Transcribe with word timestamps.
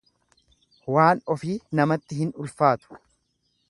Waan 0.95 1.23
ofii 1.35 1.59
namatti 1.81 2.21
hin 2.23 2.35
ulfaatu. 2.47 3.03